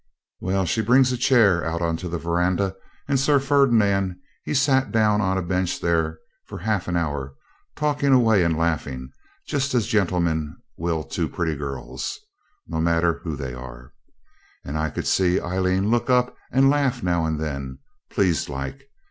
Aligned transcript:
Well, 0.39 0.65
she 0.65 0.81
brings 0.81 1.11
a 1.11 1.15
chair 1.17 1.63
out 1.63 1.79
on 1.83 1.95
the 1.95 2.17
verandah, 2.17 2.75
and 3.07 3.19
Sir 3.19 3.37
Ferdinand 3.39 4.15
he 4.43 4.51
sat 4.55 4.91
down 4.91 5.21
on 5.21 5.37
a 5.37 5.43
bench 5.43 5.79
there 5.79 6.17
for 6.47 6.57
half 6.57 6.87
an 6.87 6.97
hour, 6.97 7.35
talking 7.75 8.11
away 8.11 8.43
and 8.43 8.57
laughing, 8.57 9.11
just 9.47 9.75
as 9.75 9.85
gentlemen 9.85 10.57
will 10.75 11.03
to 11.03 11.29
pretty 11.29 11.55
girls, 11.55 12.17
no 12.65 12.81
matter 12.81 13.19
who 13.21 13.35
they 13.35 13.53
are. 13.53 13.93
And 14.65 14.75
I 14.75 14.89
could 14.89 15.05
see 15.05 15.39
Aileen 15.39 15.91
look 15.91 16.09
up 16.09 16.35
and 16.51 16.71
laugh 16.71 17.03
now 17.03 17.23
and 17.27 17.39
then, 17.39 17.77
pleased 18.09 18.49
like. 18.49 18.89